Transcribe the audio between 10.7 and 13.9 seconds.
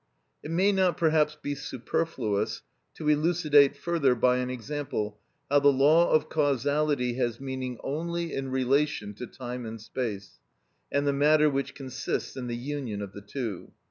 and the matter which consists in the union of the two.